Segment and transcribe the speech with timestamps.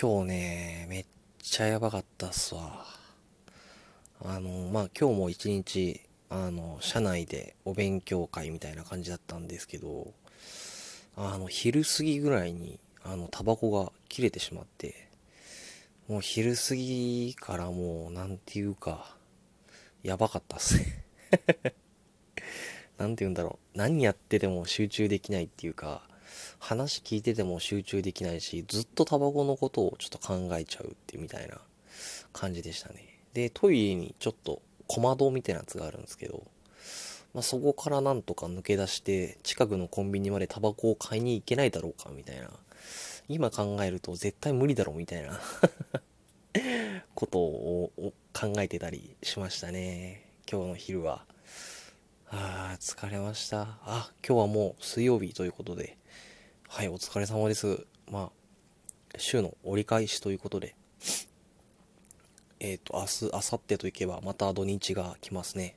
[0.00, 1.06] 今日ね、めっ
[1.42, 2.84] ちゃやばかったっすわ。
[4.24, 6.00] あの、まあ、今日も一日、
[6.30, 10.12] あの、社内でお勉強会みたいな感じだったんですけど、
[11.16, 15.08] あの、昼過ぎぐらいに、あの、タバコが切れてしまって、
[16.06, 19.16] もう昼過ぎからもう、なんていうか、
[20.04, 21.04] やばかったっすね。
[22.98, 23.76] なんて言うんだろう。
[23.76, 26.08] 何やってても集中できないっていうか、
[26.58, 31.58] 話聞いてても集中できないし、ずっとタバコのことをちょっと考えちゃうってみたいな
[32.32, 33.20] 感じでしたね。
[33.34, 36.44] で、トイレにちょっと小窓みたいなやつがあるんですけど、
[37.34, 42.50] まあ、そこからなんとか抜け出して、近くのコンビニまでタバコを買いに行けないだろうかみたいな。
[43.28, 45.38] 今考えると絶対無理だろうみたいな
[47.14, 47.92] ことを
[48.32, 50.32] 考えてたりしましたね。
[50.50, 51.26] 今日の昼は。
[52.30, 53.78] ああ、疲れました。
[53.86, 55.96] あ、今日はもう水曜日ということで、
[56.68, 57.86] はい、お疲れ様です。
[58.10, 58.30] まあ、
[59.16, 60.76] 週の折り返しということで、
[62.60, 65.76] えっ、ー、と、明日、明後日といけば、また土日が来ますね。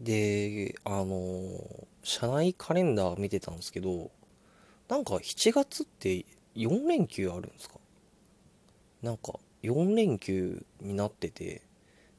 [0.00, 4.12] で、あのー、社内カレンダー見てたんですけど、
[4.88, 7.74] なんか7月って4連休あるんですか？
[9.02, 9.32] なんか
[9.64, 11.62] 4連休になってて、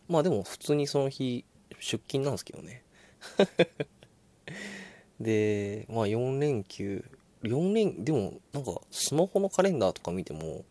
[0.09, 1.45] まあでも普通にその日
[1.79, 2.83] 出勤なんですけどね。
[5.19, 7.03] で、まあ4連休
[7.43, 10.63] 4連、でもなんかスマホのカレンダーとか見ても、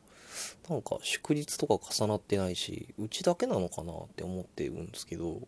[0.69, 5.41] なんか祝日とか重なってないし、うちだけなのかなって思ってるんですけど、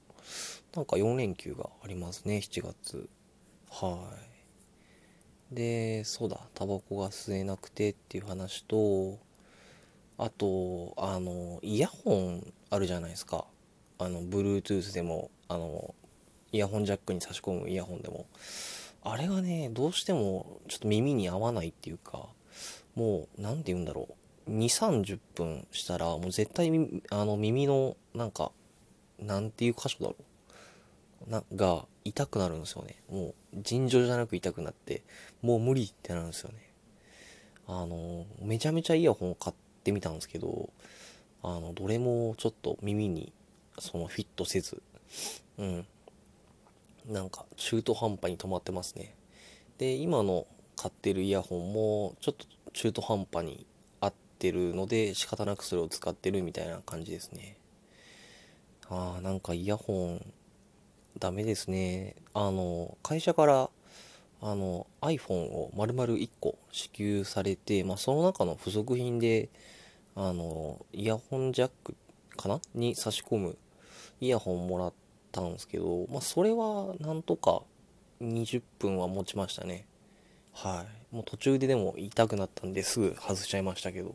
[0.74, 3.08] なんか4連休がありますね、7月。
[3.70, 4.12] は
[5.52, 5.54] い。
[5.54, 9.18] で、そうだ、タバコが吸えなくてっていう話と、
[10.18, 13.46] あと、あの、イヤホンあるじゃないですか。
[13.98, 15.94] あの、Bluetooth でも、あの、
[16.52, 18.26] イヤホンジャックに差し込むイヤホンでも。
[19.04, 22.28] あれがね、どうしてもちょっと耳に合わないっていうか、
[22.94, 24.08] もう、何て言うんだろ
[24.46, 24.50] う。
[24.50, 24.56] 2、
[25.04, 26.70] 30分したら、もう絶対
[27.10, 28.52] あの耳の、なんか、
[29.18, 30.16] なんていう箇所だろ
[31.26, 31.30] う。
[31.30, 32.96] な、が痛くなるんですよね。
[33.10, 35.02] もう、尋常じゃなく痛くなって、
[35.40, 36.72] もう無理ってなるんですよね。
[37.66, 40.70] あの、めちゃめちゃイヤホンを買ってみたんですけど、
[41.42, 43.32] あの、どれもちょっと耳に、
[43.78, 44.82] そのフィットせず、
[45.58, 45.86] うん。
[47.06, 49.14] なんか中途半端に止まってますね。
[49.78, 50.46] で、今の
[50.76, 53.66] 買ってるイヤホンもちょっと中途半端に
[54.00, 57.56] 合ってるので仕方なくそれを使ってるみたいな感じですね。
[58.88, 60.32] ああ、なんかイヤホン
[61.18, 62.16] ダメですね。
[62.34, 63.70] あの、会社から
[64.44, 69.50] あの iPhone を丸々1個支給されて、まあ、その中の付属品で
[70.16, 71.94] あのイヤホンジャック
[72.36, 72.60] かな？
[72.74, 73.56] に差し込む
[74.20, 74.92] イヤホンもらっ
[75.32, 77.62] たんですけど、まあ、それはなんとか
[78.20, 79.86] 20分は持ちましたね。
[80.52, 81.14] はい。
[81.14, 84.14] もう途中ででも痛くなったんですぐ外しちゃいましたけど。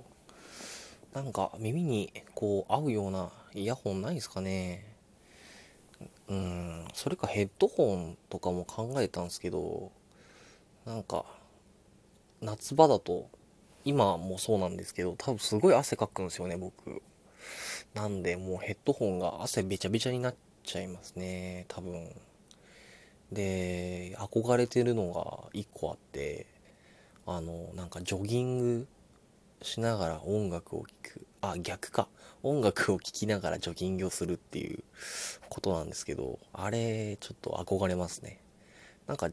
[1.14, 4.86] なんか耳にこう合うようなイヤホンないですかね。
[6.28, 9.92] うん、それかヘッドホンとかも考えたんですけど、
[10.86, 11.26] なんか、
[12.42, 13.30] 夏場だと、
[13.84, 17.02] 今もそうなんですけど、多分すごい汗かくんですよね、僕。
[17.94, 20.36] なんで、もうヘッドホンが汗べちゃべちゃになっ
[20.68, 22.14] ちゃいますね、多分。
[23.32, 26.46] で、憧れてるのが一個あって、
[27.26, 28.88] あの、なんかジョギング
[29.62, 31.26] しながら音楽を聴く。
[31.42, 32.10] あ、逆か。
[32.44, 34.84] 音楽を聴きながらジョギングをするっていう
[35.50, 38.40] ことなんですけど、あれ、ちょっと憧れますね。
[39.08, 39.30] なんか、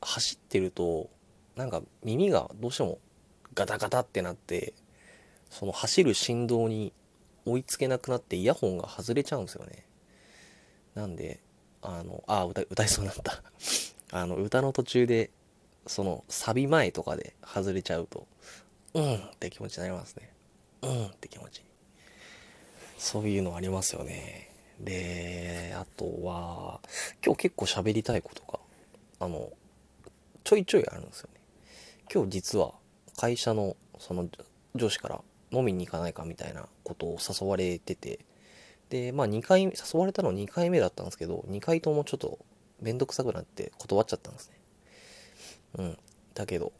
[0.00, 1.10] 走ってると、
[1.56, 2.98] なんか耳がどうしても
[3.54, 4.72] ガタガタってなって、
[5.50, 6.92] その走る振動に
[7.46, 9.84] 追いつけなくなってイヤホンが外れちゃうんですよね。
[10.94, 11.40] なんで、
[11.82, 13.42] あの、あ、歌、歌いそうになった。
[14.16, 15.30] あの、歌の途中で、
[15.86, 18.26] その、サビ前とかで外れちゃうと、
[18.94, 20.32] うんって気持ちになりますね。
[20.82, 21.62] うんって気持ち。
[22.98, 24.50] そういうのありますよね。
[24.80, 26.80] で、あとは、
[27.24, 28.60] 今日結構喋りたいことが、
[29.18, 29.52] あの、
[30.44, 31.40] ちょいちょいあるんですよね。
[32.12, 32.74] 今日実は
[33.16, 34.28] 会社のその
[34.74, 35.20] 上司から
[35.50, 38.20] 飲みに行かないかみたいなことを誘われてて、
[38.90, 42.38] で、まあ2回、誘われたの2回目だったんですけど、2回ともちょっと
[42.80, 44.60] めんどくさくなって断っちゃったんですね。
[45.78, 45.98] うん。
[46.34, 46.72] だけど、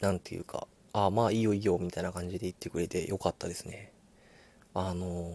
[0.00, 3.92] なんていうか、ああ、まあいいよいいよ、みたいな感じで言ってくれてよかったですね。
[4.74, 5.34] あのー、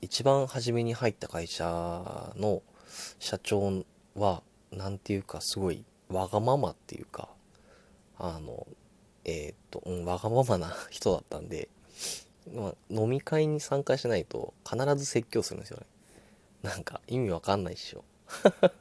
[0.00, 2.62] 一番初めに入った会社の
[3.18, 3.84] 社長
[4.14, 7.28] は、なんていうか、すごいわがままっていうか、
[8.18, 8.66] あの、
[9.24, 11.68] えー、っと、うん、わがままな人だったんで、
[12.54, 15.86] まあ、飲み会に参加しないと必ず説教するんですよね。
[16.62, 18.04] なんか意味わかんないっしょ。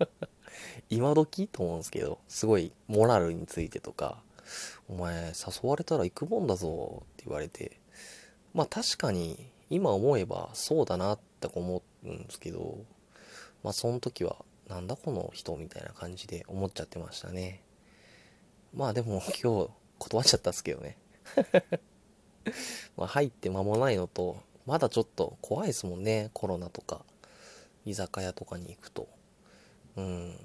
[0.89, 4.21] 今時と思うんですけど、すごいモラルについてとか、
[4.87, 7.79] お前誘われたら行くもんだぞって言われて、
[8.53, 12.79] まあ確かに今思えばそうだなって思うんですけど、
[13.63, 17.61] まあその時はなんだこの人みたいな感じで思っちゃってましたね。
[18.73, 19.69] まあでも今日
[19.99, 20.97] 断っちゃったっすけどね。
[22.97, 26.29] まあ入って間もないのと、まだちょっと怖いですもんね。
[26.33, 27.01] コロナとか、
[27.85, 29.07] 居酒屋とかに行くと。
[29.95, 30.35] うん。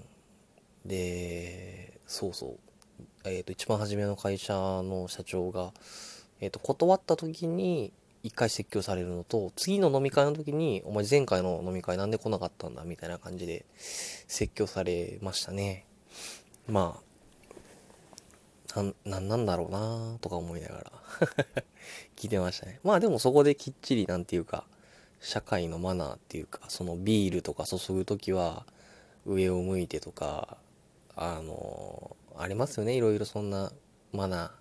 [0.87, 2.59] で、そうそう。
[3.25, 5.73] えっ、ー、と、一番初めの会社の社長が、
[6.41, 15.87] えっ、ー、と、断った時に、一回説教されるのと、次の飲み会の時に、お前前回の飲み会なんで来なかったんだみたいな感じで説教されましたね。
[16.69, 17.12] まあ、
[18.75, 20.93] な、なんなんだろうなとか思いながら
[22.17, 22.81] 聞いてましたね。
[22.83, 24.65] まあでもそこできっちりなんていうか、
[25.21, 28.67] 社会のマナーっていうか、そのビールとか注ぐ時は
[29.27, 30.57] 上を向いてとか、
[31.15, 32.97] あの、ありますよね。
[32.97, 33.73] いろいろそんな
[34.13, 34.41] マナー。
[34.41, 34.53] ま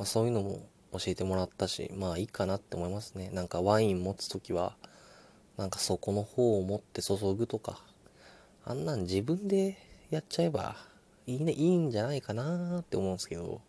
[0.00, 3.30] あそういうのも教えてもらったし、まあいいかなって思いますね。
[3.30, 4.76] なんかワイン持つ時は、
[5.56, 7.80] なんかそこの方を持って注ぐとか、
[8.64, 9.76] あんなん自分で
[10.10, 10.76] やっちゃえば
[11.26, 13.60] いいね、いいんじゃないかなって思うんですけど、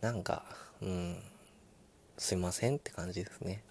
[0.00, 0.44] なんか、
[0.80, 1.22] うん、
[2.18, 3.62] すいませんって感じですね。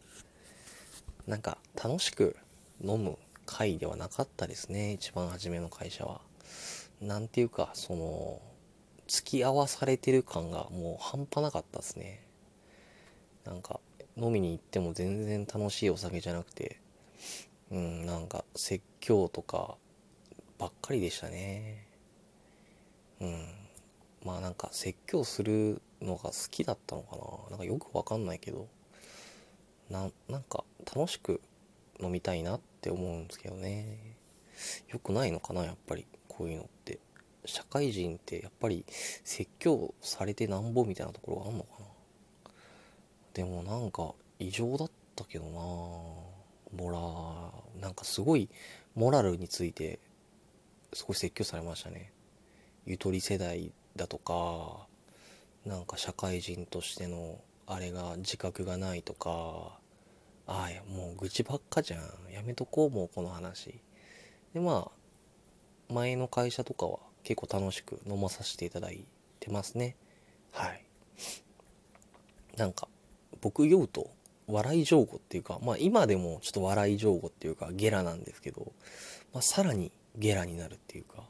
[1.28, 2.36] なんか楽しく
[2.84, 6.22] 飲む会ではなかったですね、一番初めの会社は。
[7.02, 8.42] なんていうか、その、
[9.08, 12.22] 付き合わされてる感がもう半端なかったですね。
[13.46, 13.80] なんか
[14.18, 16.80] 飲みに行っても全然楽しいお酒じゃなくて
[17.72, 19.76] うんなんか説教とか
[20.60, 21.86] ばっかりでしたね
[23.22, 23.48] うん。
[24.26, 27.50] まあなんか説教するのが好きだったのかな。
[27.52, 28.68] なんかよくわかんないけど。
[29.90, 30.64] ななんか
[30.96, 31.42] 楽しく
[32.00, 34.16] 飲みたいなって思うんですけどね。
[34.90, 36.06] よくないのかなやっぱり。
[36.28, 37.00] こういうのって。
[37.46, 38.86] 社会人ってやっぱり
[39.24, 41.86] 説教されてなんぼみたいなところがあんのかな。
[43.34, 46.32] でもなんか異常だったけどな。
[46.74, 48.50] モラなんかすごい
[48.96, 50.00] モラルについて
[50.94, 52.12] すごい説教されましたね。
[52.86, 54.88] ゆとり世代だとか
[55.66, 59.80] なんか社会人としてのあれが自覚がないとか
[60.48, 62.02] ああもう愚痴ばっかじゃん。
[62.34, 63.80] やめとこうもうこの話。
[64.54, 64.90] でま
[65.90, 69.06] あ前の会社とかは結構楽しく飲まさせていただい
[69.40, 69.96] てますね。
[70.52, 70.84] はい。
[72.58, 72.88] なんか
[73.40, 74.10] 僕酔うと
[74.48, 78.74] 笑い上戸っていうか、まあ今でもちょっと笑い上戸っていうかゲラなんですけど、
[79.34, 81.24] まあさらにゲラになるっていうか、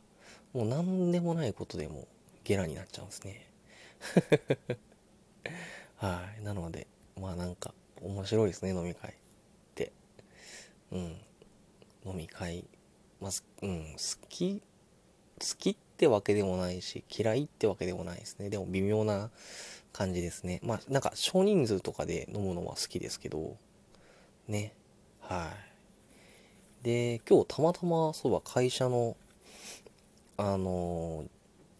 [0.53, 2.07] もう何でもないことでも
[2.44, 3.48] ゲラになっちゃうんですね。
[5.98, 6.44] はい。
[6.44, 6.88] なので、
[7.19, 9.13] まあなんか面白いですね、飲み会っ
[9.75, 9.92] て。
[10.92, 11.18] うん。
[12.06, 12.65] 飲み会、
[13.19, 13.31] まあ、
[13.62, 14.62] うん、好き、
[15.39, 18.50] 好きってわけでもないし、嫌いってわけでもないですね。
[18.50, 19.30] でも微妙な
[19.94, 20.59] 感じですね。
[20.63, 23.56] まあ、なんか少人数とかで飲むのは好きですけど、
[24.47, 24.74] ね。
[25.19, 25.51] は
[26.81, 26.83] い。
[26.83, 29.15] で、今日たまたま、そういえば会社の、
[30.44, 31.24] あの、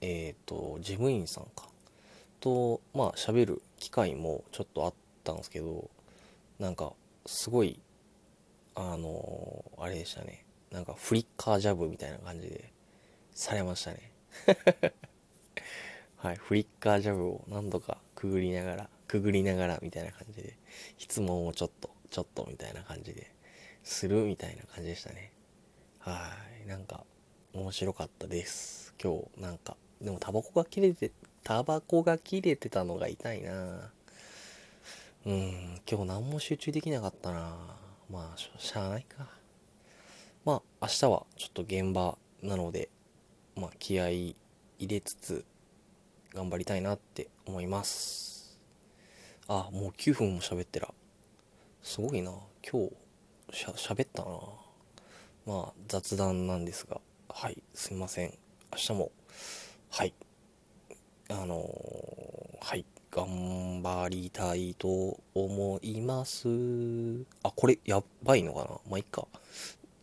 [0.02, 1.68] えっ、ー、と、事務員さんか、
[2.40, 4.94] と、まあ、喋る機会もちょっとあっ
[5.24, 5.90] たんですけど、
[6.60, 6.94] なんか、
[7.26, 7.80] すごい、
[8.76, 10.46] あの、あれでしたね。
[10.70, 12.72] なんか、フリッカージャブみたいな感じで、
[13.34, 14.12] されましたね。
[16.18, 20.56] はい、フリッカージャブを何度かくぐりながら、くぐりながらみたいな感じで、
[21.00, 23.34] 質問をちょっと、ちょっとみたいな感じで、
[23.84, 25.32] するみたいな感じでしたね。
[25.98, 27.04] はい、なんか、
[27.54, 28.94] 面白かったです。
[29.02, 31.12] 今日、なんか、でもタバコが切れて、
[31.44, 33.92] タバコが切れてたのが痛いな。
[35.26, 37.58] うん、今日何も集中できなかったな。
[38.10, 39.28] まあ、しゃあないか。
[40.46, 42.88] まあ、明日はちょっと現場なので、
[43.58, 44.36] まあ、気合い
[44.80, 45.44] 入れつつ、
[46.34, 48.58] 頑張りたいなって思います。
[49.50, 50.94] あもう9分も喋ってら。
[51.84, 52.32] すごいな。
[52.66, 52.88] 今
[53.52, 54.32] 日しゃ喋ったな。
[55.46, 57.02] まあ雑談なんですが。
[57.34, 58.34] はいすいません。
[58.72, 59.12] 明日も
[59.90, 60.14] はい。
[61.30, 66.48] あのー、はい頑張りたいと思います。
[67.44, 68.66] あこれやばいのかな？
[68.90, 69.28] まあいっか。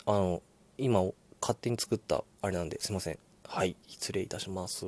[0.06, 0.42] あの
[0.76, 1.02] 今
[1.40, 3.18] 勝手に作ったあれなんですいません。
[3.46, 4.84] はい失礼いたします。